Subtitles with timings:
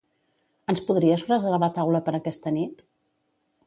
[0.73, 2.87] Ens podries reservar taula per aquesta nit?